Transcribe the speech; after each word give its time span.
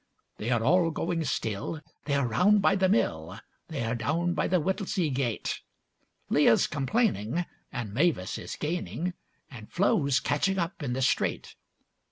They 0.37 0.49
are 0.49 0.63
all 0.63 0.89
going 0.89 1.23
still; 1.25 1.79
they 2.05 2.15
are 2.15 2.27
round 2.27 2.59
by 2.59 2.75
the 2.75 2.89
mill, 2.89 3.39
They 3.67 3.83
are 3.83 3.93
down 3.93 4.33
by 4.33 4.47
the 4.47 4.59
Whittlesea 4.59 5.11
gate; 5.13 5.61
Leah's 6.27 6.65
complaining, 6.65 7.45
and 7.71 7.93
Mavis 7.93 8.39
is 8.39 8.55
gaining, 8.55 9.13
And 9.51 9.71
Flo's 9.71 10.19
catching 10.19 10.57
up 10.57 10.81
in 10.81 10.93
the 10.93 11.03
straight. 11.03 11.53